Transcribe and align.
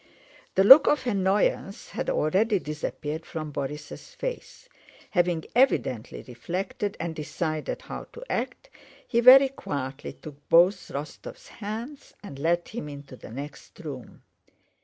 The 0.55 0.63
look 0.63 0.87
of 0.87 1.05
annoyance 1.05 1.91
had 1.91 2.09
already 2.09 2.57
disappeared 2.57 3.23
from 3.23 3.53
Borís' 3.53 4.15
face: 4.15 4.67
having 5.11 5.45
evidently 5.53 6.23
reflected 6.27 6.97
and 6.99 7.13
decided 7.15 7.83
how 7.83 8.05
to 8.13 8.23
act, 8.27 8.71
he 9.07 9.19
very 9.19 9.49
quietly 9.49 10.13
took 10.13 10.49
both 10.49 10.87
Rostóv's 10.87 11.49
hands 11.49 12.15
and 12.23 12.39
led 12.39 12.69
him 12.69 12.89
into 12.89 13.15
the 13.15 13.29
next 13.29 13.79
room. 13.81 14.23